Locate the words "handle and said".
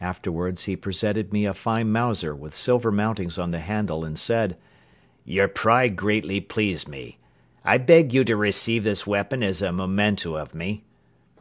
3.60-4.56